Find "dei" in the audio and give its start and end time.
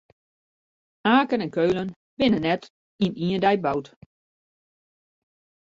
3.45-3.57